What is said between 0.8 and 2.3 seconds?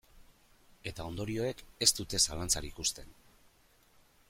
Eta ondorioek ez dute